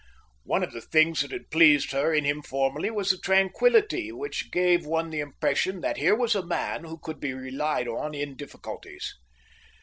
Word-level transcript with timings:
One 0.45 0.63
of 0.63 0.71
the 0.71 0.81
things 0.81 1.21
that 1.21 1.29
had 1.29 1.51
pleased 1.51 1.91
her 1.91 2.11
in 2.11 2.25
him 2.25 2.41
formerly 2.41 2.89
was 2.89 3.11
the 3.11 3.19
tranquillity 3.19 4.11
which 4.11 4.49
gave 4.51 4.83
one 4.83 5.11
the 5.11 5.19
impression 5.19 5.81
that 5.81 5.97
here 5.97 6.15
was 6.15 6.33
a 6.33 6.43
man 6.43 6.85
who 6.85 6.97
could 6.97 7.19
be 7.19 7.33
relied 7.35 7.87
on 7.87 8.15
in 8.15 8.35
difficulties. 8.35 9.13